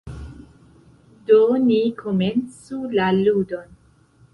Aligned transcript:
Do, 1.31 1.39
ni 1.67 1.79
komencu 2.03 2.83
la 2.97 3.15
ludon. 3.23 3.83